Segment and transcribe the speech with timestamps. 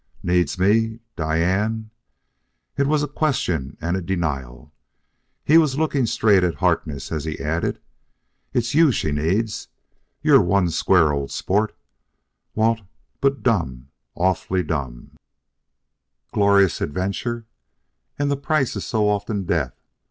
[0.23, 1.01] "Needs me?
[1.15, 1.91] Diane?"
[2.75, 4.73] It was a question and a denial.
[5.45, 7.79] He was looking straight at Harkness as he added:
[8.51, 9.67] "It's you she needs....
[10.23, 11.75] You're one square old sport,
[12.55, 12.81] Walt,
[13.19, 15.17] but dumb awfully dumb...."
[16.33, 17.45] Glorious adventure!
[18.17, 19.79] and the price is so often death.